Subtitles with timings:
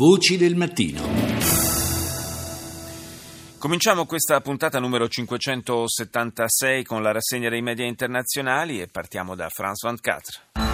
[0.00, 1.02] Voci del mattino.
[3.58, 9.86] Cominciamo questa puntata numero 576 con la rassegna dei media internazionali e partiamo da France
[9.86, 10.69] 24.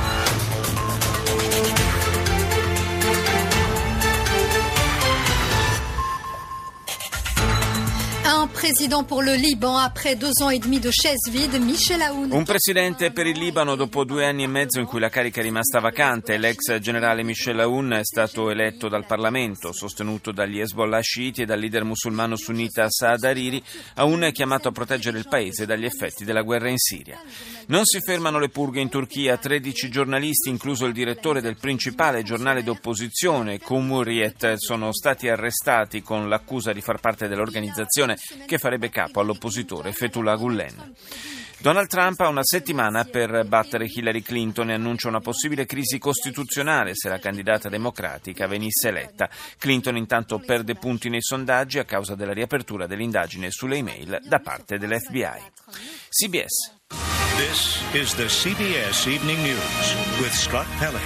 [8.56, 12.32] Un presidente per il Libano après deux ans et demi de chaise vide, Michel Aoun.
[12.32, 15.42] Un presidente per il Libano dopo due anni e mezzo in cui la carica è
[15.42, 16.38] rimasta vacante.
[16.38, 21.59] L'ex generale Michel Aoun è stato eletto dal Parlamento, sostenuto dagli Hezbollah sciiti e dal
[21.59, 23.62] leader musulmano sunnita Saad Hariri.
[23.97, 27.20] Aoun è chiamato a proteggere il paese dagli effetti della guerra in Siria.
[27.66, 29.36] Non si fermano le purghe in Turchia.
[29.36, 36.73] 13 giornalisti, incluso il direttore del principale giornale d'opposizione, Cumhuriyet, sono stati arrestati con l'accusa
[36.73, 40.95] di far parte dell'organizzazione che farebbe capo all'oppositore Fethullah Gulen.
[41.59, 46.92] Donald Trump ha una settimana per battere Hillary Clinton e annuncia una possibile crisi costituzionale
[46.95, 49.28] se la candidata democratica venisse eletta.
[49.59, 54.78] Clinton intanto perde punti nei sondaggi a causa della riapertura dell'indagine sulle email da parte
[54.78, 55.42] dell'FBI.
[56.08, 56.75] CBS.
[57.36, 61.03] This is the CBS Evening News with Scott Pelley.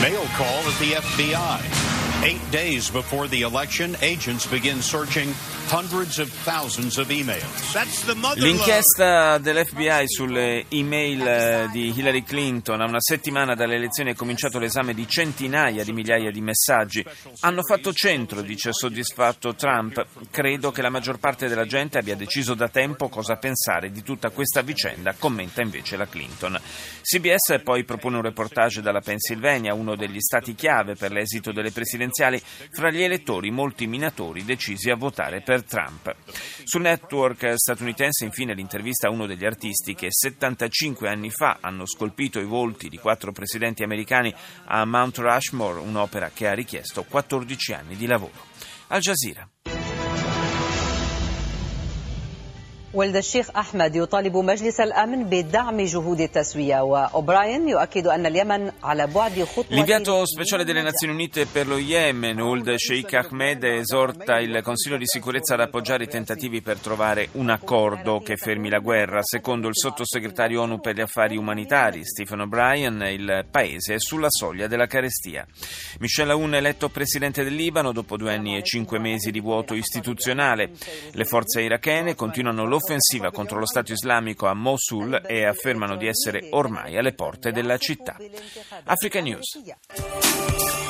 [0.00, 1.89] Mail call at the FBI.
[2.22, 5.32] Eight days before the election, agents begin searching
[5.68, 7.72] hundreds of thousands of emails.
[7.72, 13.76] That's the mother L'inchiesta dell'FBI sulle email eh, di Hillary Clinton a una settimana dalle
[13.76, 17.02] elezioni è cominciato l'esame di centinaia di migliaia di messaggi.
[17.40, 20.04] Hanno fatto centro, dice soddisfatto Trump.
[20.30, 24.28] Credo che la maggior parte della gente abbia deciso da tempo cosa pensare di tutta
[24.28, 26.60] questa vicenda, commenta invece la Clinton.
[27.00, 32.08] CBS poi propone un reportage dalla Pennsylvania, uno degli stati chiave per l'esito delle presidenziali
[32.10, 36.14] presidenziali, fra gli elettori molti minatori decisi a votare per Trump.
[36.64, 42.40] Sul network statunitense infine l'intervista a uno degli artisti che 75 anni fa hanno scolpito
[42.40, 44.34] i volti di quattro presidenti americani
[44.66, 48.48] a Mount Rushmore, un'opera che ha richiesto 14 anni di lavoro.
[48.88, 49.48] Al Jazeera.
[52.95, 59.43] ولد الشيخ أحمد يطالب مجلس الأمن بدعم جهود التسوية وأوبراين يؤكد أن اليمن على بعد
[59.43, 64.95] خطوة L'inviato speciale delle Nazioni Unite per lo Yemen, Old Sheikh Ahmed, esorta il Consiglio
[64.95, 69.19] di sicurezza ad appoggiare i tentativi per trovare un accordo che fermi la guerra.
[69.23, 74.67] Secondo il sottosegretario ONU per gli affari umanitari, Stephen O'Brien, il paese è sulla soglia
[74.67, 75.45] della carestia.
[75.99, 79.73] Michel Aoun è eletto presidente del Libano dopo due anni e cinque mesi di vuoto
[79.73, 80.71] istituzionale.
[81.11, 86.06] Le forze irachene continuano l'offensiva offensiva contro lo Stato islamico a Mosul e affermano di
[86.06, 88.16] essere ormai alle porte della città.
[88.84, 90.89] Africa News.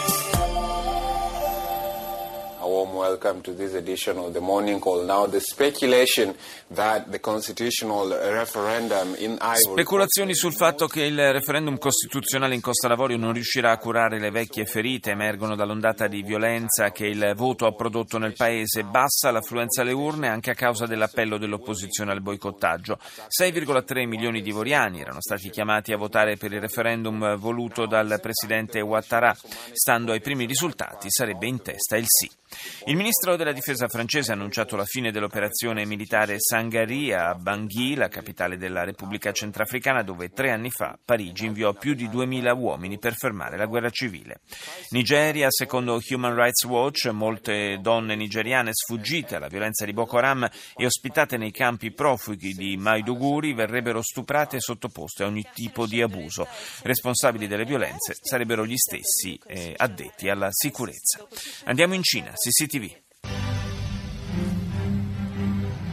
[2.71, 5.05] Warm welcome to this edition of the morning call.
[5.05, 6.37] Now, the speculation
[6.69, 12.87] that the constitutional referendum in Ivory Speculazioni sul fatto che il referendum costituzionale in Costa
[12.87, 17.67] d'Avorio non riuscirà a curare le vecchie ferite emergono dall'ondata di violenza che il voto
[17.67, 18.85] ha prodotto nel paese.
[18.85, 23.01] Bassa l'affluenza alle urne anche a causa dell'appello dell'opposizione al boicottaggio.
[23.37, 28.81] 6,3 milioni di ivoriani erano stati chiamati a votare per il referendum voluto dal presidente
[28.81, 29.37] Ouattara.
[29.73, 32.31] Stando ai primi risultati sarebbe in testa il sì.
[32.87, 38.09] Il ministro della difesa francese ha annunciato la fine dell'operazione militare Sangari a Bangui, la
[38.09, 43.15] capitale della Repubblica Centrafricana, dove tre anni fa Parigi inviò più di 2.000 uomini per
[43.15, 44.41] fermare la guerra civile.
[44.91, 50.87] Nigeria, secondo Human Rights Watch, molte donne nigeriane sfuggite alla violenza di Boko Haram e
[50.87, 56.49] ospitate nei campi profughi di Maiduguri verrebbero stuprate e sottoposte a ogni tipo di abuso.
[56.83, 61.27] Responsabili delle violenze sarebbero gli stessi eh, addetti alla sicurezza.
[61.65, 62.33] Andiamo in Cina.
[62.45, 62.97] CCTV。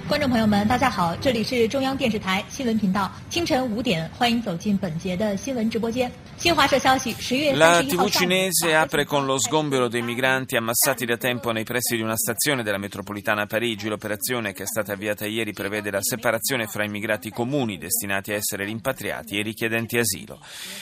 [0.09, 6.13] 观众朋友们，大家好，这里是中央电视台新闻频道，清晨五点，欢迎走进本节的新闻直播间。
[6.37, 12.03] 新华社消息，十月 La TV cinese apre con lo sgombero dei migranti ammassati da tempo nei pressi di
[12.03, 13.89] una stazione della metropolitana Parigi.
[13.89, 18.65] L'operazione che è stata avviata ieri prevede la separazione fra immigrati comuni destinati a essere
[18.65, 20.41] rimpatriati e richiedenti asilo.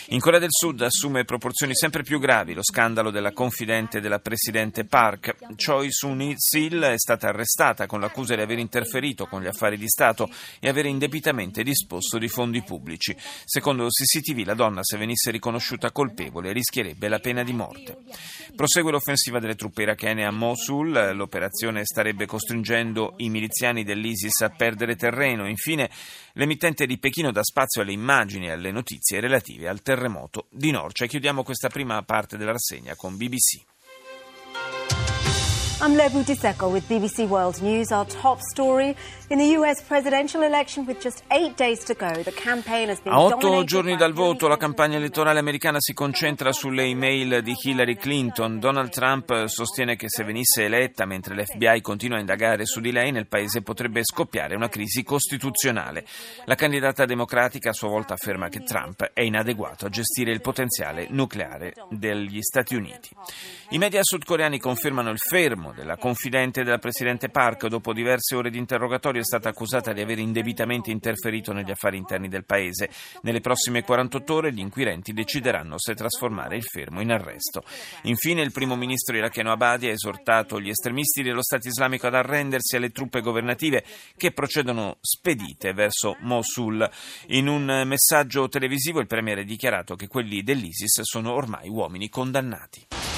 [0.08, 4.84] In Corea del Sud assume proporzioni sempre più gravi lo scandalo della confidente della presidente
[4.86, 5.36] Park.
[5.56, 10.29] Choi Soon-sil è stata arrestata con l'accusa di aver interferito con gli affari di Stato
[10.59, 13.15] e avere indebitamente disposto di fondi pubblici.
[13.45, 18.00] Secondo CCTV la donna se venisse riconosciuta colpevole rischierebbe la pena di morte.
[18.53, 24.95] Prosegue l'offensiva delle truppe irachene a Mosul, l'operazione starebbe costringendo i miliziani dell'ISIS a perdere
[24.97, 25.47] terreno.
[25.47, 25.89] Infine
[26.33, 31.06] l'emittente di Pechino dà spazio alle immagini e alle notizie relative al terremoto di Norcia.
[31.06, 33.75] Chiudiamo questa prima parte della rassegna con BBC.
[35.81, 37.92] I'm Lebu Diseko with BBC World News.
[37.92, 38.95] Our top story
[39.27, 42.24] in the US presidential election with just eight days to go.
[42.24, 46.54] The campaign has been A otto giorni dal voto la campagna elettorale americana si concentra
[46.54, 48.57] sulle email di Hillary Clinton.
[48.57, 53.12] Donald Trump sostiene che se venisse eletta mentre l'FBI continua a indagare su di lei
[53.12, 56.06] nel paese potrebbe scoppiare una crisi costituzionale.
[56.45, 61.07] La candidata democratica a sua volta afferma che Trump è inadeguato a gestire il potenziale
[61.10, 63.10] nucleare degli Stati Uniti.
[63.71, 67.67] I media sudcoreani confermano il fermo della confidente della Presidente Park.
[67.67, 72.27] Dopo diverse ore di interrogatorio è stata accusata di aver indebitamente interferito negli affari interni
[72.27, 72.89] del paese.
[73.21, 77.63] Nelle prossime 48 ore gli inquirenti decideranno se trasformare il fermo in arresto.
[78.03, 82.75] Infine il primo ministro iracheno Abadi ha esortato gli estremisti dello Stato islamico ad arrendersi
[82.75, 83.83] alle truppe governative
[84.18, 86.89] che procedono spedite verso Mosul.
[87.27, 93.14] In un messaggio televisivo il premier ha dichiarato che quelli dell'ISIS sono ormai uomini condannati.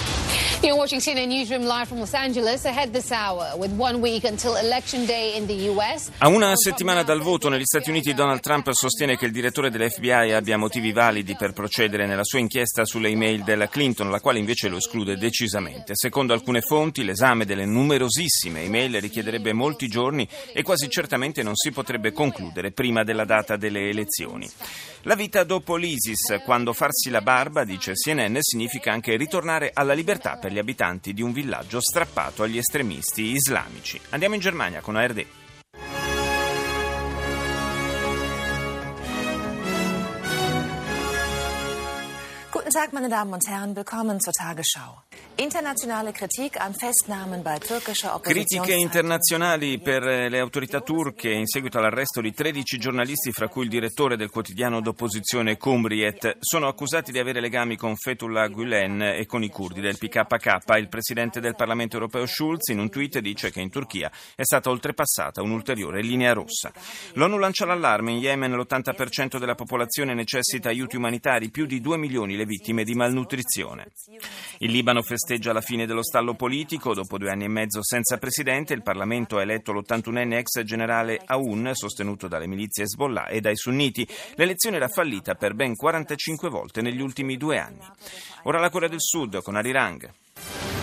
[0.63, 2.65] You're watching CNN Newsroom live from Los Angeles.
[2.65, 6.09] Ahead this hour, with one week until Election Day in the U.S.
[6.17, 10.31] A una settimana dal voto negli Stati Uniti, Donald Trump sostiene che il direttore dell'FBI
[10.33, 14.67] abbia motivi validi per procedere nella sua inchiesta sulle email della Clinton, la quale invece
[14.67, 15.91] lo esclude decisamente.
[15.93, 21.69] Secondo alcune fonti, l'esame delle numerosissime email richiederebbe molti giorni e quasi certamente non si
[21.69, 24.49] potrebbe concludere prima della data delle elezioni.
[25.03, 30.37] La vita dopo l'ISIS, quando farsi la barba, dice CNN, significa anche ritornare alla libertà
[30.47, 33.99] per gli abitanti di un villaggio strappato agli estremisti islamici.
[34.11, 35.25] Andiamo in Germania con ARD.
[42.49, 43.75] Guten Tag, meine Damen und Herren.
[43.75, 45.06] Willkommen zur Tagesschau.
[48.19, 53.69] Critiche internazionali per le autorità turche in seguito all'arresto di 13 giornalisti, fra cui il
[53.69, 56.37] direttore del quotidiano d'opposizione Cumriet.
[56.39, 60.75] Sono accusati di avere legami con Fethullah Gulen e con i curdi del PKK.
[60.79, 64.71] Il presidente del Parlamento europeo Schulz in un tweet dice che in Turchia è stata
[64.71, 66.71] oltrepassata un'ulteriore linea rossa.
[67.13, 68.13] L'ONU lancia l'allarme.
[68.13, 72.95] In Yemen l'80% della popolazione necessita aiuti umanitari, più di 2 milioni le vittime di
[72.95, 73.91] malnutrizione.
[74.57, 76.93] Il Libano festeggia la fine dello stallo politico.
[76.93, 81.71] Dopo due anni e mezzo senza presidente, il Parlamento ha eletto l'81enne ex generale Aoun,
[81.73, 84.07] sostenuto dalle milizie Hezbollah e dai sunniti.
[84.35, 87.83] L'elezione era fallita per ben 45 volte negli ultimi due anni.
[88.43, 90.76] Ora la Corea del Sud con Arirang.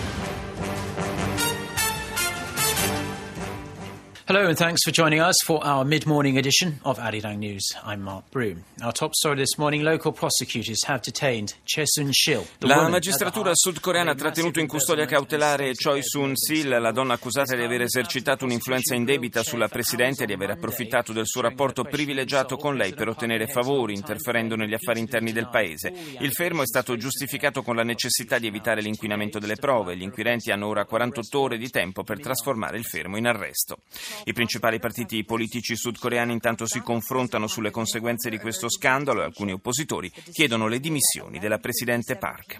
[4.27, 7.77] Hello and thanks for joining us for our mid-morning edition of Arirang News.
[7.83, 8.63] I'm Mark Broom.
[8.81, 12.43] Our top story this morning, local prosecutors have detained Chesun Shil.
[12.61, 17.83] La magistratura sudcoreana ha trattenuto in custodia cautelare Choi Soon-sil, la donna accusata di aver
[17.83, 22.95] esercitato un'influenza indebita sulla Presidente e di aver approfittato del suo rapporto privilegiato con lei
[22.95, 25.93] per ottenere favori, interferendo negli affari interni del paese.
[26.19, 29.95] Il fermo è stato giustificato con la necessità di evitare l'inquinamento delle prove.
[29.95, 33.77] Gli inquirenti hanno ora 48 ore di tempo per trasformare il fermo in arresto.
[34.23, 39.51] I principali partiti politici sudcoreani intanto si confrontano sulle conseguenze di questo scandalo e alcuni
[39.51, 42.57] oppositori chiedono le dimissioni della Presidente Park.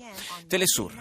[0.48, 0.94] Telesur.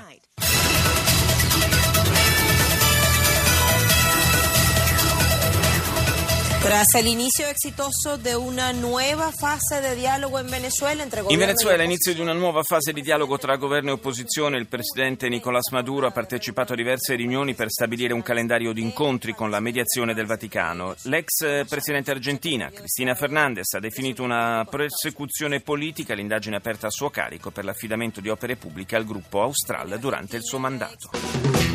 [6.64, 11.82] Tras el inicio exitoso de una nueva fase de diálogo en Venezuela entre In Venezuela,
[11.82, 16.06] inizio di una nuova fase di dialogo tra governo e opposizione, il presidente Nicolás Maduro
[16.06, 20.24] ha partecipato a diverse riunioni per stabilire un calendario di incontri con la mediazione del
[20.24, 20.94] Vaticano.
[21.02, 27.50] L'ex presidente argentina, Cristina Fernandez, ha definito una persecuzione politica l'indagine aperta a suo carico
[27.50, 31.73] per l'affidamento di opere pubbliche al gruppo Austral durante il suo mandato.